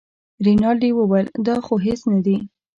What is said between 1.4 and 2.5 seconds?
دا خو هېڅ نه دي.